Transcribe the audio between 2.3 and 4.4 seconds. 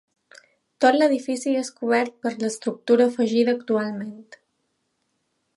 l'estructura afegida actualment.